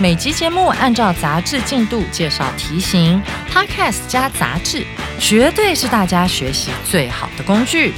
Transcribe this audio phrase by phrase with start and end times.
[0.00, 4.84] 每集节目按照杂志进度介绍题型，Podcast 加杂志，
[5.20, 7.92] 绝对是大家学习最好的工具。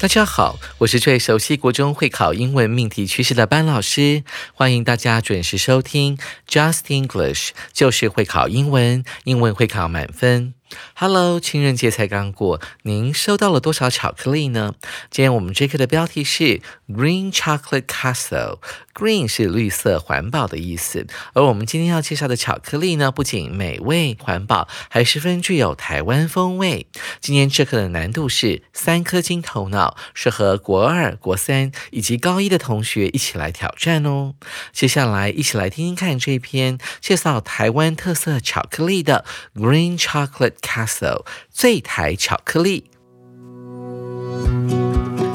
[0.00, 4.22] 大家好，我是最熟悉国中会考英文命题趋势的班老师，
[4.52, 10.52] 欢迎大家准时收听 Just English，就是会考英文，英文会考满分。
[11.06, 14.72] Hello，情人节才刚过，您收到了多少巧克力呢？
[15.10, 18.56] 今天我们这课的标题是 Green Chocolate Castle。
[18.94, 26.86] Green 是绿色、环保的意思，而我们今天要介绍的巧克力呢，不仅美味环保，还十分具有台湾风味。
[27.20, 34.34] 今天这课的难度是三颗金头脑，适合国二、国三以及高一的同学一起来挑战哦。
[34.72, 40.54] 接下来一起来听听看这篇介绍台湾特色巧克力的 Green Chocolate。
[40.62, 40.93] Castle
[41.51, 42.89] 最台巧克力。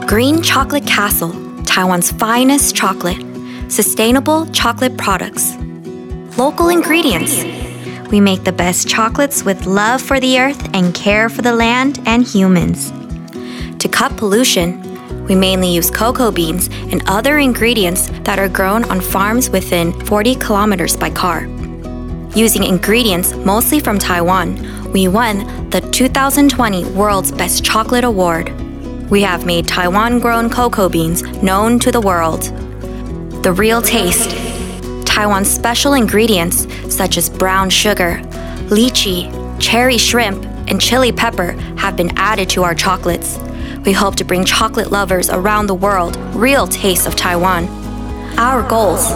[0.07, 1.33] Green Chocolate Castle,
[1.65, 3.25] Taiwan's finest chocolate,
[3.69, 5.57] sustainable chocolate products,
[6.37, 7.45] local ingredients.
[8.11, 12.01] We make the best chocolates with love for the earth and care for the land
[12.07, 12.93] and humans.
[13.79, 14.81] To cut pollution,
[15.27, 20.37] we mainly use cocoa beans and other ingredients that are grown on farms within 40
[20.37, 21.49] kilometers by car.
[22.36, 28.52] Using ingredients mostly from Taiwan, we won the 2020 World's Best Chocolate Award.
[29.10, 32.44] We have made Taiwan grown cocoa beans known to the world.
[33.44, 34.30] The real taste.
[35.08, 38.22] Taiwan's special ingredients such as brown sugar,
[38.70, 43.40] lychee, cherry shrimp, and chili pepper have been added to our chocolates.
[43.86, 47.68] We hope to bring chocolate lovers around the world real taste of Taiwan.
[48.38, 49.12] Our goals.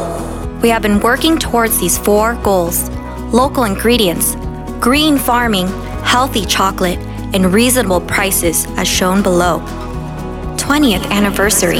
[0.64, 2.90] We have been working towards these four goals
[3.34, 4.36] local ingredients,
[4.80, 5.68] green farming,
[6.04, 7.00] healthy chocolate,
[7.34, 9.60] and reasonable prices as shown below.
[10.58, 11.80] 20th anniversary.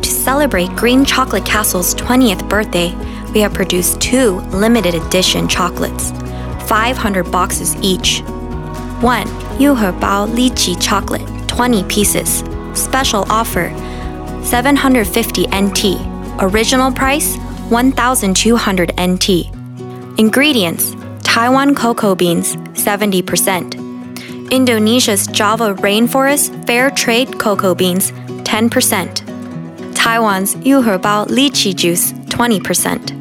[0.00, 2.94] To celebrate Green Chocolate Castle's 20th birthday,
[3.32, 6.10] we have produced two limited edition chocolates,
[6.68, 8.20] 500 boxes each.
[8.20, 9.26] 1.
[9.58, 12.44] Yuhe Bao Lychee Chocolate, 20 pieces.
[12.78, 13.70] Special offer,
[14.44, 15.96] 750 NT.
[16.40, 17.36] Original price,
[17.70, 19.61] 1,200 NT.
[20.18, 24.50] Ingredients Taiwan cocoa beans, 70%.
[24.50, 29.94] Indonesia's Java rainforest fair trade cocoa beans, 10%.
[29.94, 33.16] Taiwan's Yuherbao lychee juice, 20%.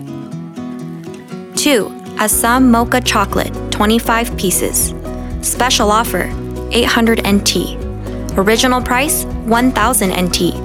[1.55, 1.91] 2.
[2.19, 4.93] Assam mocha chocolate, 25 pieces.
[5.41, 6.29] Special offer,
[6.71, 7.77] 800 NT.
[8.37, 10.55] Original price, 1000 NT.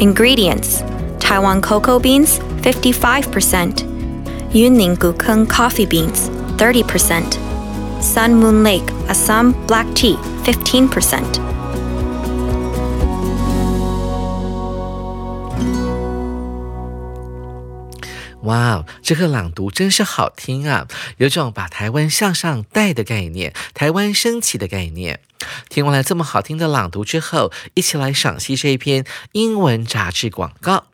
[0.00, 0.82] Ingredients
[1.18, 3.89] Taiwan cocoa beans, 55%.
[4.52, 7.38] Yunning Gukeng coffee beans, 30%.
[8.02, 11.22] Sun Moon Lake Assam black tea, 15%.
[18.42, 20.88] 哇，这个朗读真是好听啊！
[21.18, 25.20] 有种把台湾向上带的概念，台湾升起的概念。
[25.68, 30.86] 听完了这么好听的朗读之后，一起来赏析这一篇英文杂志广告。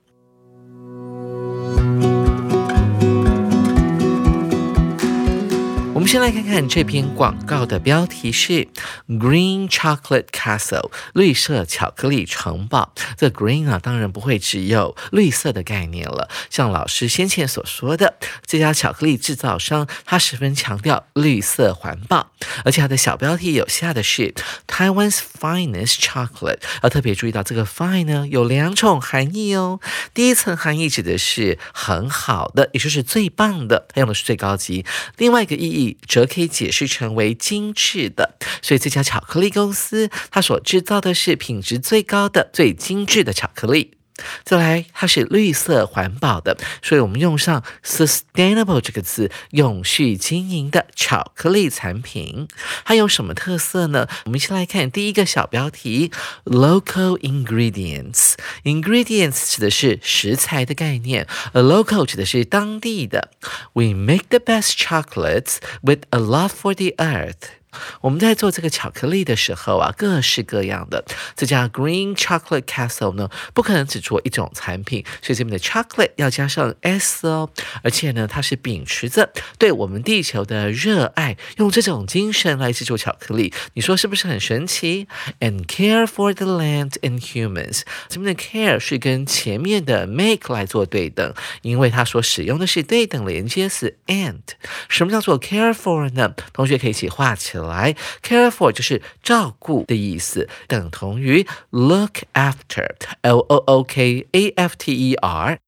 [6.07, 8.69] 先来看看这篇广告的标题是
[9.09, 12.95] “Green Chocolate Castle” 绿色巧克力城堡。
[13.17, 16.31] 这 “green” 啊，当然不会只有绿色的概念了。
[16.49, 18.15] 像老师先前所说的，
[18.47, 22.31] 这家巧克力制造商，他十分强调绿色环保，
[22.65, 24.33] 而且它的小标题有下的是
[24.69, 26.61] “Taiwan's finest chocolate”。
[26.85, 29.81] 要特别注意到这个 “fine” 呢，有两种含义哦。
[30.15, 34.87] 第一层含义指的是很好的，也就是最棒的，它用的是最高级。
[35.17, 35.96] 另外一个意义。
[36.07, 43.96] 则可以解释成为精致的，所以这家巧克力公司它所制造的是品质最高的、最精致的巧克力。
[44.45, 52.49] 再来，它是绿色环保的，所以我们用上 sustainable 这个字，永续经营的巧克力产品，
[52.85, 54.09] 它有什么特色呢？
[54.25, 56.11] 我们先来看第一个小标题
[56.45, 58.35] ：local ingredients。
[58.65, 63.31] ingredients 指的是食材的概念，，a local 指的是当地的。
[63.75, 67.51] We make the best chocolates with a love for the earth。
[68.01, 77.51] 我们在做这个巧克力的时候啊，各式各样的这家 Green Chocolate Castle 呢，不可能只做一种产品，所以这边的 chocolate 要加上 s 哦，
[77.83, 85.07] 而且呢，它是秉持着对我们地球的热爱，用这种精神来制作巧克力，你说是不是很神奇
[85.41, 94.41] ？And care for the land and humans，这边的 care 是跟前面的 make 来做对等，因为它所使用的是对等连接词 and。
[94.89, 96.35] 什么叫做 care for 呢？
[96.53, 105.59] 同学可以一起画起来来，care for 就是照顾的意思，等同于 look after，l o o k a f t e r。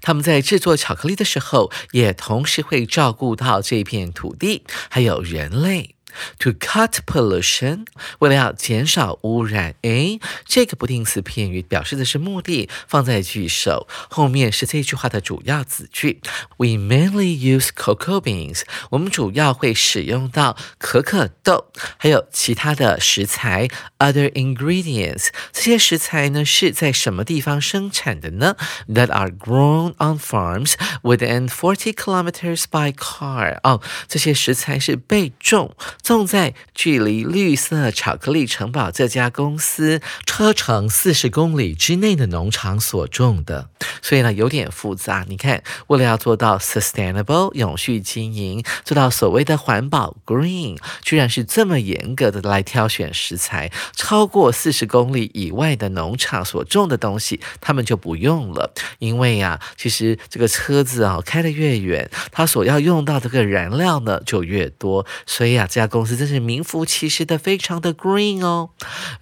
[0.00, 5.95] 他们在制作巧克力的时候，也同时会照顾到这片土地，还有人类。
[6.39, 7.85] To cut pollution，
[8.19, 9.75] 为了要减少污染。
[9.83, 16.19] 诶，这个不定词片语表示的是目的，放在句首后面是这句话的主要子句。
[16.57, 23.69] We mainly use cocoa beans，我们主要会使用到可可豆，还有其他的食材。
[23.97, 28.57] Other ingredients，这些食材呢是在什么地方生产的呢？
[28.89, 30.73] That are grown on farms
[31.03, 33.59] within forty kilometers by car。
[33.63, 35.73] 哦，这些食材是被种。
[36.06, 43.68] 种在距离绿色巧克力城堡这家公司车程四十公里之内的农场所种的，
[44.00, 45.26] 所以呢有点复杂。
[45.28, 53.72] 你看，为了要做到 sustainable 永续经营，做到所谓的环保 green，居然是这么严格的来挑选食材。
[53.96, 68.68] 超过四十公里以外的农场所种的东西，他们就不用了，因为呀，其实这个车子啊开得越远，它所要用到这个燃料呢就越多，所以啊，这家公公司真是名副其实的非常的 green 哦。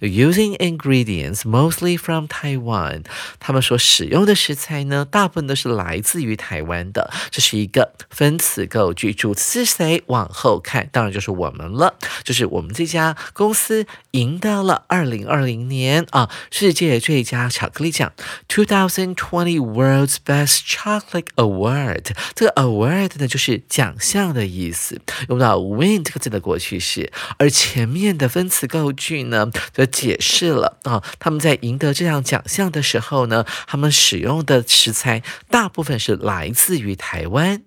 [0.01, 3.05] Using ingredients mostly from Taiwan，
[3.39, 7.09] 他们所使用的食材呢，大部分都是来自于台湾的。
[7.31, 10.03] 这是一个分词构句，主词是谁？
[10.07, 11.95] 往后看，当然就是我们了，
[12.25, 18.11] 就是我们这家公司赢得了二零二零年啊世界最佳巧克力奖
[18.49, 22.07] Two Thousand Twenty World's Best Chocolate Award。
[22.33, 24.99] 这个 award 呢，就是奖项的意思，
[25.29, 26.64] 用到 win 这个字的过去。
[26.65, 35.21] 趋势，而前面的分词构句呢，则解释了啊，他们在赢得这项奖项的时候呢，他们使用的食材
[35.51, 37.61] 大部分是来自于台湾。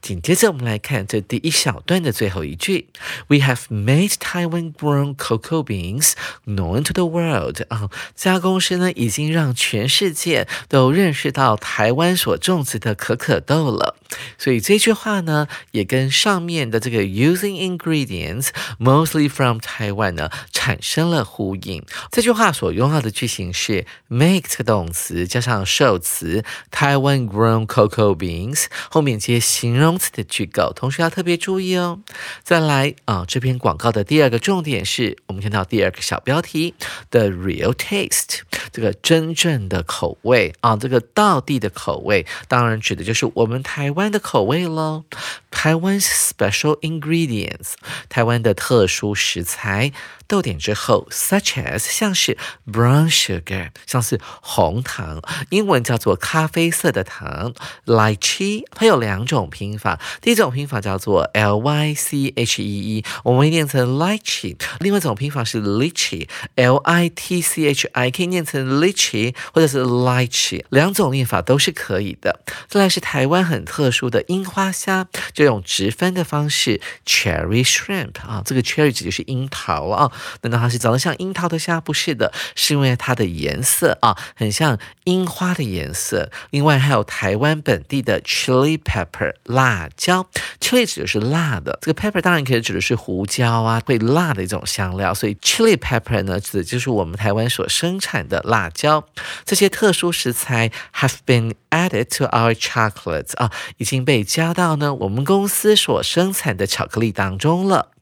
[0.00, 2.86] 紧接着，我们来看这第一小段的最后一句
[3.26, 6.12] ：We have made Taiwan-grown cocoa beans
[6.46, 7.62] known to the world。
[7.68, 13.96] 啊，这家公司呢，已经让全世界都认识到台湾所种植的可可豆了。
[14.38, 18.48] 所以这句话呢，也跟上面的这个 using ingredients
[18.80, 21.84] mostly from Taiwan 呢，产生了呼应。
[22.10, 26.42] 这句话所用到的句型是 make 这个动词加上受词
[26.72, 29.34] Taiwan-grown cocoa beans，后面接。
[29.44, 32.00] 形容词的句构，同时要特别注意哦。
[32.42, 36.72] 再来啊，这篇广告的第二个重点是我们看到第二个小标题
[37.10, 38.40] The real taste，
[38.72, 45.04] 这个真正的口味啊，这个道地的口味，当然指的就是我们台湾的口味喽。
[45.50, 47.72] 台湾 special ingredients，
[48.08, 49.92] 台湾的特殊食材。
[50.26, 52.36] 豆点之后，such as 像是
[52.66, 57.54] brown sugar，像是红糖，英文叫做咖啡色的糖。
[57.86, 69.34] lychee 它有两种拼法，第一种拼法叫做 l y c h e e，我们会念成 lychee；另外一种拼法是 litchi，l i t c h i，可以念成 litchi
[69.52, 72.40] 或者是 lychee，两种念法都是可以的。
[72.68, 80.10] 再来是台湾很特殊的樱花虾，就用直分的方式 cherry shrimp 啊，这个 cherry 指的是樱桃啊。
[80.42, 81.80] 难道它是长得像樱桃的虾？
[81.80, 86.30] 不是的，是因为它的颜色啊，很像樱花的颜色。
[86.50, 90.26] 另外还有台湾本地的 chili pepper 辣椒
[90.60, 95.12] ，chili 指的是辣的，这个 pepper 当然可以指的是胡椒啊，会辣的一种香料。
[95.12, 99.04] 所以 chili pepper 呢，指的就是我们台湾所生产的辣椒。
[99.44, 107.93] 这些特殊食材 have been added to our chocolates 啊，已经被加到呢我们公司所生产的巧克力当中了。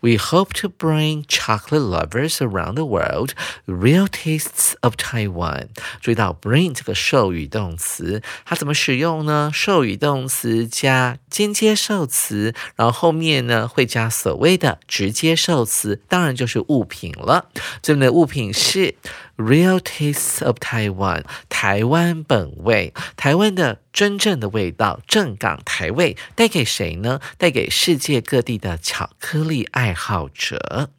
[0.00, 3.32] We hope to bring chocolate lovers around the world
[3.66, 5.68] real tastes of Taiwan。
[6.00, 9.50] 注意到 bring 这个授予动词，它怎么使用呢？
[9.52, 17.46] 授予动词加间接受词，然后后面呢会加所谓的直接受词，当然就是物品了。
[17.82, 18.94] 这里的物品是。
[19.38, 27.20] Real taste of Taiwan，台湾本味，台湾的真正的味道，正港台味，带给谁呢？
[27.38, 30.90] 带给世界各地的巧克力爱好者。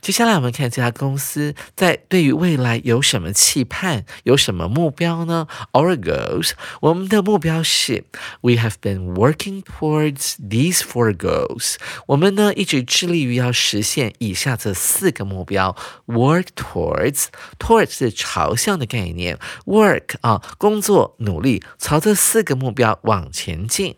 [0.00, 8.04] 接下来我们看这家公司在对于未来有什么期盼，有什么目标呢？Our goals，我们的目标是
[8.40, 11.76] ，We have been working towards these four goals。
[12.06, 15.76] 我们呢一直致力于要实现以下这四个目标。
[16.06, 23.96] Work towards，towards 是朝向的概念，work 啊工作努力，朝这四个目标往前进。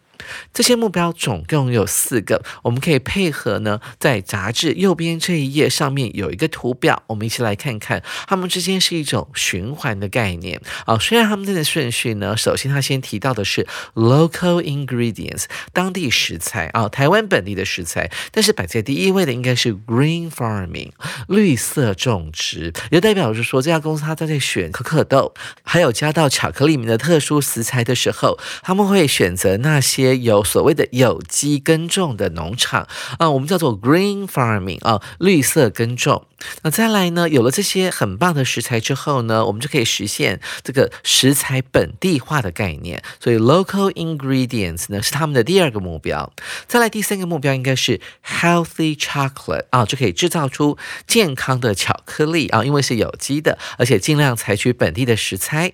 [0.52, 10.98] 这些目标总共有四个，我们可以配合呢，在杂志右边这一页上面有一个图表，我们一起来看看，它们之间是一种循环的概念啊。
[10.98, 20.90] 虽然它们的顺序呢，首先它先提到的是 local ingredients 当地食材啊，台湾本地的食材，但是摆在第一位的应该是 green farming
[21.28, 30.15] 绿色种植，也代表着说这家公司它在选可可豆，还有加到巧克力里面的特殊食材的时候，他们会选择那些。
[30.16, 32.86] 有所谓的有机耕种的农场
[33.18, 36.26] 啊，我们叫做 green farming 啊，绿色耕种。
[36.62, 43.02] 那再来呢，有了这些很棒的食材之后呢，我们就可以实现这个食材本地化的概念。
[43.18, 46.32] 所以 local ingredients 呢是他们的第二个目标。
[46.68, 55.72] 再来第三个目标应该是 healthy chocolate 啊，就可以制造出健康的巧克力啊，因为是有机的，而且尽量采取本地的食材。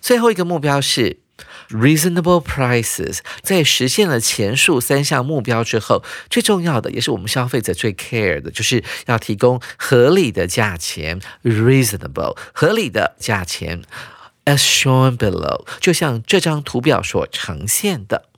[0.00, 1.18] 最后一个目标是。
[1.70, 11.20] Reasonable prices，在实现了前述三项目标之后，最重要的也是我们消费者最 care 的，就是要提供合理的价钱。
[11.44, 13.82] Reasonable，合理的价钱
[14.46, 18.29] ，as shown below，就像这张图表所呈现的。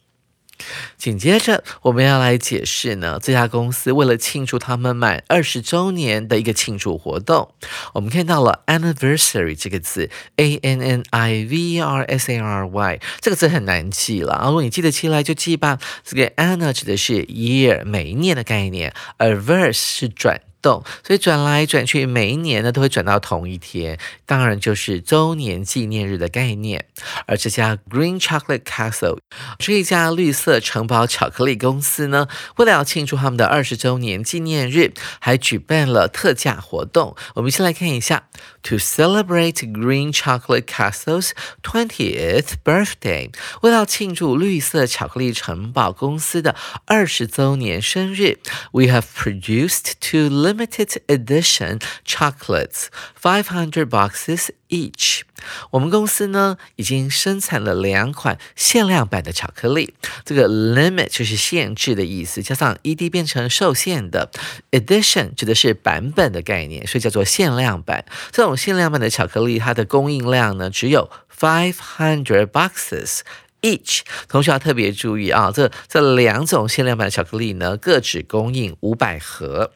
[0.96, 7.52] 紧接着，我们要来解释呢，这家公司为了庆祝他们满二十周年的一个庆祝活动。
[7.94, 15.78] 我们看到了 anniversary 这个字，a n n i v e r s a r y 这个字很难记了，如果你记得起来就记吧。
[16.04, 20.40] 这个 anna 指的是 year 每一年的概念，而 verse 是转。
[20.62, 26.86] 动，所以转来转去，每一年呢都会转到同一天，当然就是周年纪念日的概念。
[27.26, 29.18] 而这家 Green Chocolate Castle
[29.58, 37.16] 这一家绿色城堡巧克力公司呢，为了要庆祝他们的二十周年纪念日，还举办了特价活动。
[37.34, 38.28] 我们先来看一下
[38.62, 46.54] ：To celebrate Green Chocolate Castle's twentieth birthday，为了庆祝绿色巧克力城堡公司的
[46.86, 48.38] 二十周年生日
[48.70, 52.86] ，We have produced two limited edition chocolates,
[53.22, 55.22] 500 boxes each。
[55.70, 59.94] 我们公司呢已经生产了两款限量版的巧克力。
[60.24, 64.30] 这个 limit 就是限制的意思，加上 ed 变成受限的。
[64.70, 68.04] edition 指的是版本的概念，所以叫做限量版。
[68.30, 73.20] 这种限量版的巧克力，它的供应量呢只有 five hundred boxes。
[73.62, 79.72] each，同学要特别注意啊，这这两种限量版巧克力呢，各只供应五百盒。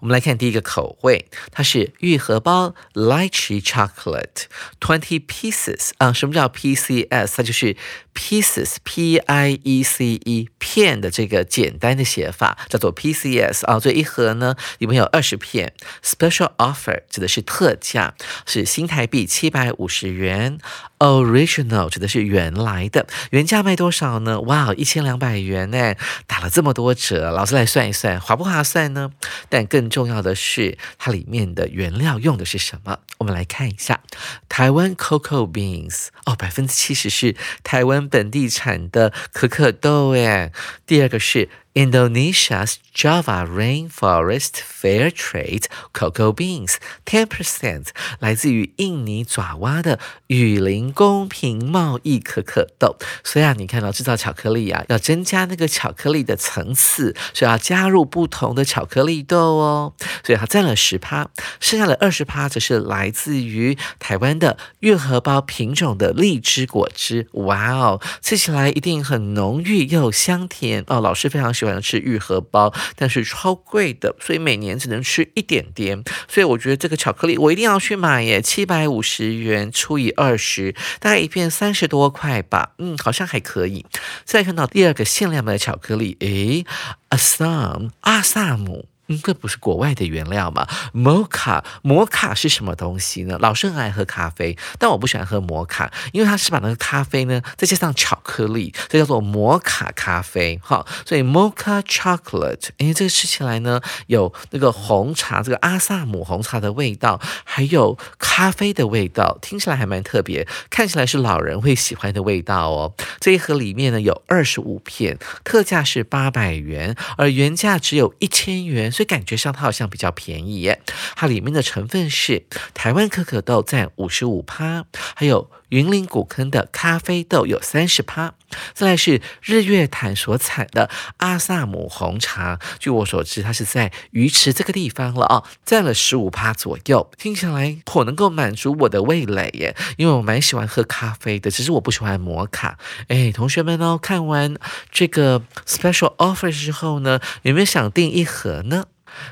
[0.00, 4.44] 我们来看第一个口味，它是玉荷包 lychee chocolate
[4.80, 7.34] twenty pieces 啊，什么叫 PCS？
[7.36, 7.76] 它就是
[8.14, 13.78] pieces，P I E C E 片的这个简单的写法叫做 PCS 啊。
[13.78, 15.72] 这一盒呢里面有二十片
[16.02, 18.14] ，special offer 指的是特价，
[18.46, 20.58] 是新台币七百五十元。
[20.98, 24.40] Original 指的是原来的，原价卖多少呢？
[24.40, 25.94] 哇，一千两百元呢，
[26.26, 29.12] 打了这么多折，老师来算一算，划不划算呢？
[29.48, 33.00] 但但更重要的是，它里面的原料用的是什么？
[33.18, 34.04] 我们来看一下，
[34.48, 37.34] 台湾 cocoa beans 哦，百分之七十是
[37.64, 40.52] 台湾本地产的可可豆诶。
[40.86, 41.48] 第二个是。
[41.78, 52.96] Indonesia's Java rainforest fair trade cocoa beans ten percent 来自于印尼爪哇的雨林公平贸易可可豆。
[53.22, 59.92] 所以啊，你看到制造巧克力啊，要增加那个巧克力的层次，所以要加入不同的巧克力豆哦。
[60.24, 61.30] 所以它占了十趴，
[61.60, 67.28] 剩下的二十趴则是来自于台湾的月荷包品种的荔枝果汁。
[67.34, 71.00] 哇哦，吃起来一定很浓郁又香甜哦。
[71.00, 71.67] 老师非常喜欢。
[71.80, 76.02] 吃愈合包，但是超贵的，所以每年只能吃一点点。
[76.26, 82.72] 所以我觉得这个巧克力我一定要去买耶，七百五十元除以二十，大概一片三十多块吧。
[82.78, 83.84] 嗯，好像还可以。
[84.24, 86.64] 再看到第二个限量版的巧克力，诶
[87.10, 88.86] ，Assam 阿萨姆。
[89.08, 90.66] 嗯，这不是国外的原料吗？
[90.92, 93.38] 摩卡，摩卡是什么东西呢？
[93.40, 100.60] 老师很爱喝咖啡，但我不喜欢喝摩卡，因为它是把那个咖啡呢再加上巧克力，这叫做摩卡咖啡。
[100.62, 112.92] 好，所以 mocha chocolate，哎，这个吃起来呢有那个红茶，这个阿萨姆红茶的味道，还有咖啡的味道，听起来还蛮特别，看起来是老人会喜欢的味道哦。
[113.20, 118.92] 这一盒里面呢有二十五片，特价是八百元，而原价只有一千元。
[118.98, 120.74] 所以感觉上它好像比较便宜。
[121.14, 125.48] 它里面的成分是台湾可可豆占五十五趴，还有。
[125.68, 128.34] 云林古坑的咖啡豆有三十趴，
[128.72, 137.10] 再来是日月潭所产的阿萨姆红茶，据我所知，它是在鱼池这个地方了啊，占了十五趴左右。
[137.18, 142.78] 听起来颇能够满足我的味蕾耶，因为我蛮喜欢喝咖啡的，只是我不喜欢摩卡。
[143.08, 144.56] 哎，同学们哦，看完
[144.90, 148.86] 这个 special offer 之后呢，有没有想订一盒呢？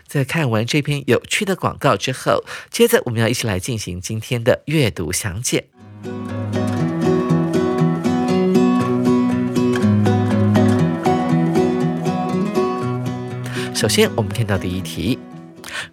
[0.07, 5.69] 在看完这篇有趣的广告之后，接着我们要一起来进行今天的阅读详解。
[13.75, 15.19] 首先，我们看到第一题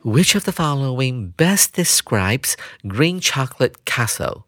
[0.03, 4.43] ：Which of the following best describes green chocolate castle？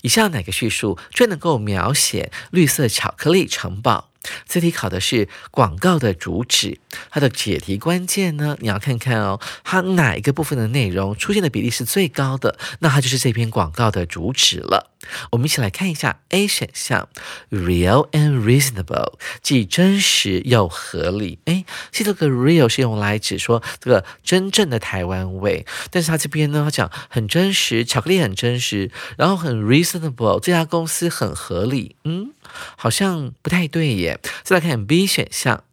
[0.00, 4.08] 以下哪个叙述最能够描写绿色巧克力城堡？
[4.48, 8.56] 这题考的是广告的主旨，它的解题关键呢？
[8.60, 14.90] 你要看看哦，它哪一个部分的内容出现的比例是最高的，那它就是这篇广告的主旨了。
[15.32, 17.08] 我们一起来看一下 A 选项
[17.50, 21.38] ，real and reasonable，既真实又合理。
[21.44, 31.96] 哎，这个 real 是用来指说这个真正的台湾味，但是它这边呢，它讲很真实，巧克力很真实，然后很 reasonable，这家公司很合理。
[32.04, 32.32] 嗯，
[32.76, 34.18] 好像不太对耶。
[34.42, 35.64] 再来看 B 选项。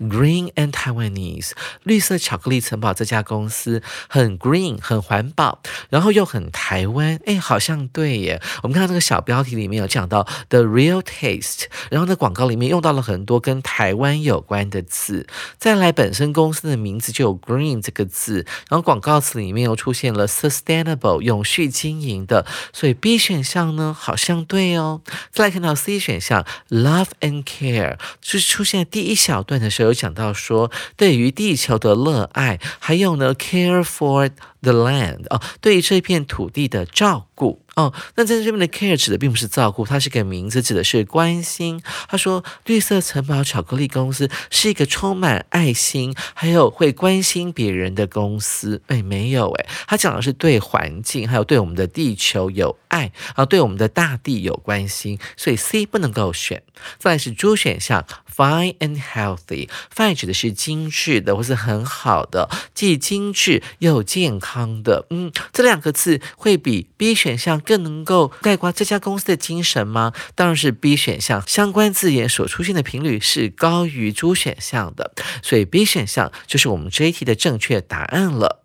[0.00, 1.50] Green and Taiwanese，
[1.82, 8.40] 绿色巧克力城堡这家公司很 green，很环保，然后又很台湾，哎，好像对耶。
[8.62, 15.26] 我们看到这个小标题里面有讲到 The Real Taste，然后在广告里面用到了很多跟台湾有关的字。
[15.58, 25.00] 再来，本身公司的名字就有 green 这个字，然后广告词里面又出现了 sustainable，永续经营的，所以 B 选项呢好像对哦。
[25.32, 29.63] 再来看到 C 选项 Love and Care，就是出现第一小段。
[29.64, 34.30] 的时候有讲到说，对于地球的热爱，还有呢，care for
[34.64, 37.60] the land 哦，对于这片土地的照顾。
[37.74, 41.82] 哦，那在这边的 care 指的并不是照顾，它是个名字，指的是关心。
[42.08, 48.80] 他说，绿色城堡巧克力公司是一个充满爱心，还有会关心别人的公司。
[48.86, 56.62] 哎，没有哎，他讲的是对环境，还有对我们的地球有爱，啊，对我们的大地有关心，所以 C 不能够选。
[56.98, 65.06] 再是猪选项，fine and healthy，fine 指的是精致的或是很好的，既精致又健康的。
[65.10, 67.60] 嗯，这两个字会比 B 选项。
[67.64, 70.12] 更能够概括这家公司的精神吗？
[70.34, 75.12] 当然是 B 选项，相关字眼所出现的频率是高于猪选项的，
[75.42, 78.63] 所以 B 选项就是我们这一题的正确答案了。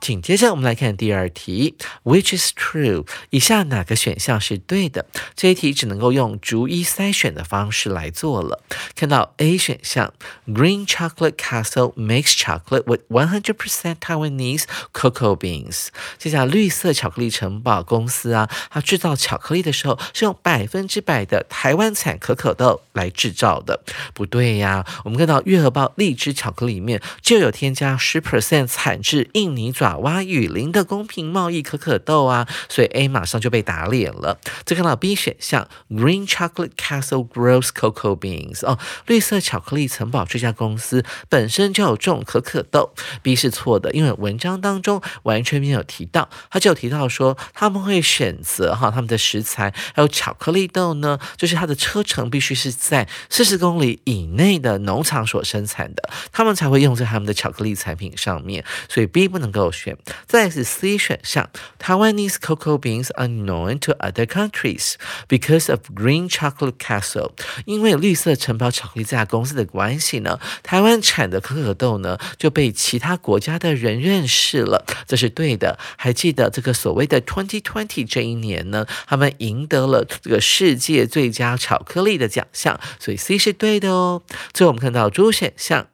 [0.00, 3.06] 紧接着，我们来看第二题，Which is true？
[3.30, 5.06] 以下哪个选项是对的？
[5.34, 8.62] 这一题只能够用逐一筛选的方式来做了。
[8.94, 10.12] 看到 A 选项
[10.46, 15.88] ，Green Chocolate Castle makes chocolate with 100% Taiwanese cocoa beans。
[16.18, 23.82] 这家绿色巧克力城堡公司啊，它制造巧克力的时候是用百分之百的台湾产可可豆来制造的。
[24.14, 29.72] 不对呀，我们看到月荷包荔枝巧克力里面就有添加十 percent 产自印尼。
[29.82, 34.38] 爪哇雨林的公平贸易可可豆啊，所以 A 马上就被打脸了。
[34.64, 38.64] 再看到 B 选项，Green Chocolate Castle grows cocoa beans。
[38.64, 42.94] 哦，绿色巧克力城堡这家公司本身就有种可可豆。
[43.22, 58.64] B 是错的，因为文章当中完全没有提到，他就有提到说他们会选择哈他们的食材还有巧克力豆呢，就是它的车程必须是在四十公里以内的农场所生产的，他们才会用在他们的巧克力产品上面。
[58.88, 59.71] 所以 B 不能够。
[59.72, 61.48] 选，再是 C 选项
[61.80, 64.94] ，Taiwanese cocoa beans are known to other countries
[65.26, 67.32] because of Green Chocolate Castle。
[67.64, 75.78] 因为绿色城堡巧克力这家公司的关系呢，台湾产的可可豆呢就被其他国家的人认识了，这是对的。
[75.96, 84.22] 还记得这个所谓的 Twenty Twenty 这一年呢，他们赢得了这个世界最佳巧克力的奖项，所以 C 是对的哦。
[84.52, 85.86] 最后我们看到 D 选项。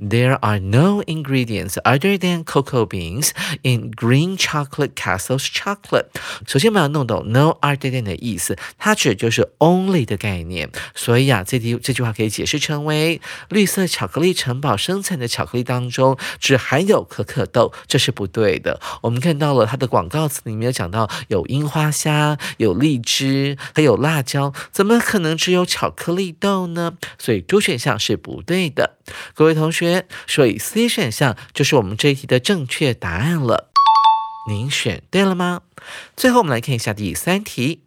[0.00, 3.32] There are no ingredients other than cocoa beans
[3.62, 6.06] in green chocolate castle's chocolate。
[6.46, 10.70] 首先，我们要弄懂 no other than 的意思，它指就是 only 的概念。
[10.94, 18.80] 所以啊，这句这句话可以解释成为绿色巧克力城堡生产的巧克力当中只含有可可豆，这是不对的。
[19.02, 26.94] 我们看到了它的广告词里面有讲到有樱花虾、有荔枝、还有辣椒，怎么可能只有巧克力豆呢？
[27.18, 28.96] 所以，主选项是不对的。
[29.34, 29.89] 各位同学，
[30.26, 33.70] 所以 C 选项就是我们这一题的正确答案了。
[34.48, 35.62] 您选对了吗？
[36.16, 37.80] 最后我们来看一下第三题。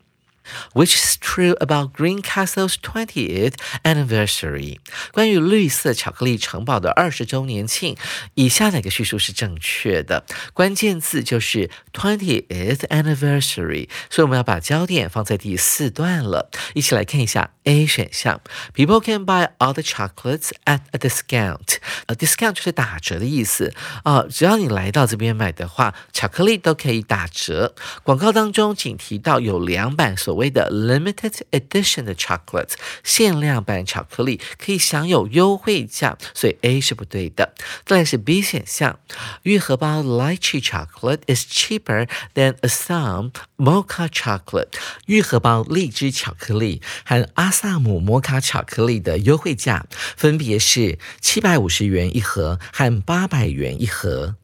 [0.73, 3.53] Which is true about Green Castle's 20th
[3.83, 4.79] anniversary？
[5.11, 7.95] 关于绿色巧克力城堡的二十周年庆，
[8.33, 10.25] 以下哪个叙述是正确的？
[10.53, 16.49] 关键字就是 twentieth anniversary，所以我们要把焦点放在第四段了。
[16.73, 18.41] 一起来看一下 A 选项
[18.75, 21.77] ：People can buy all the chocolates at a discount。
[22.07, 27.73] 呃，discount 就是打折的意思啊，只要你来到这边买的话，巧克力都可以打折。
[28.03, 32.71] 广告当中仅提到有两版所所谓的 limited edition 的 chocolate
[33.03, 37.53] 限量版巧克力可以享有优惠价，所以 A 是不对的。
[37.85, 38.97] 再来是 B 选项，
[39.43, 44.69] 玉荷包 lychee chocolate is cheaper than Assam mocha chocolate。
[45.05, 49.85] 玉荷包荔枝巧克力和阿萨姆摩卡巧克力的优惠价
[50.17, 54.37] 分别是七百五十元一盒和八百元一盒。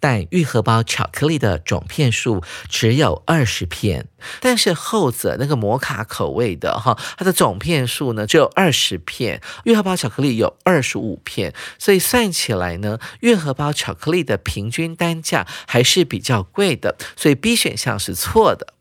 [0.00, 4.06] 但玉荷包巧克力的总片数只有二十片，
[4.40, 18.74] 但是后者那个摩卡口味的哈，它的总片数呢只有二十片，玉荷包巧克力有二十五片，所以算起来呢，玉荷包巧克力的平均单价还是比较贵的，所以 B 选项是错的。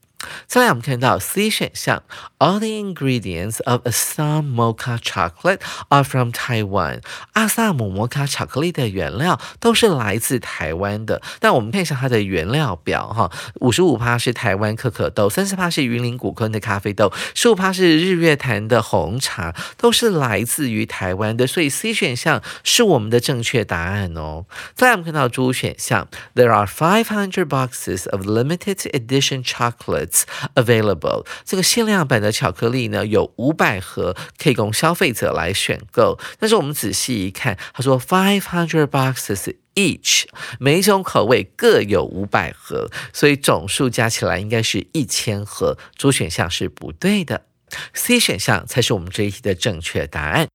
[0.46, 2.02] 再来，我们看到 C 选项，
[2.38, 7.02] All the ingredients of Assam mocha chocolate are from Taiwan。
[7.34, 11.20] 阿萨姆摩卡巧克力的原料都是来自台湾的。
[11.38, 21.46] 但我们看一下它的原料表，哈，五十五趴是台湾可可豆，三十趴是云林古坑的咖啡豆，十五趴是日月潭的红茶，都是来自于台湾的。
[21.46, 24.46] 所以 C 选项是我们的正确答案哦。
[24.74, 30.09] 再来，我们看到 D 选项，There are five hundred boxes of limited edition chocolate。
[30.55, 36.19] Available 这个限量版的巧克力呢，有五百盒可以供消费者来选购。
[36.39, 40.25] 但是我们仔细一看，他说 five hundred boxes each，
[40.59, 45.77] 每种口味各有五百盒，所以总数加起来应该是一千盒。
[45.95, 47.45] 主选项是不对的
[47.93, 50.47] ，C 选项才是我们这一题的正确答案。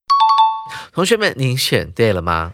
[0.92, 2.52] 同学们，您选对了吗？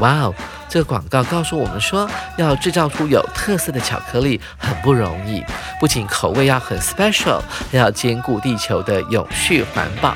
[0.00, 0.34] 哇哦！
[0.68, 5.42] 这个广告告诉我们说，要制造出有特色的巧克力很不容易，
[5.80, 10.14] 不仅口味要很 special，还要兼顾地球的永续环保。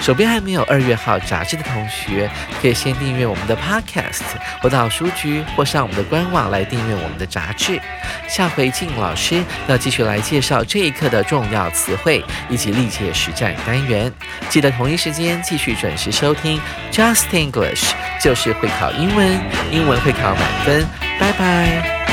[0.00, 4.22] 手边还没有二月号杂志的同学，可以先订阅我们的 podcast，
[4.60, 7.80] 或到书局或上我们的官网来订阅我们的杂志。
[8.28, 14.12] 下回静老师要继续来介绍这一课的重要词汇以及历届实战单元。
[14.48, 16.60] 记得同一时间继续准时收听
[16.92, 20.86] Just English，就是会考英文，英文会考满分。
[21.18, 22.03] 拜拜。